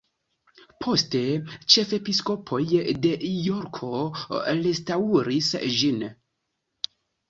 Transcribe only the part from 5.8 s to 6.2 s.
ĝin.